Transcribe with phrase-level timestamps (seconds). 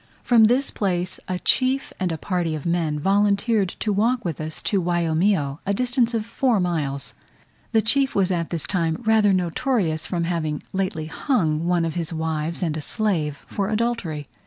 [0.23, 4.59] From this place a chief and a party of men volunteered to walk with us
[4.63, 7.13] to Waiomio, a distance of four miles.
[7.71, 12.11] The chief was at this time rather notorious from having lately hung one of his
[12.11, 14.25] wives and a slave for adultery.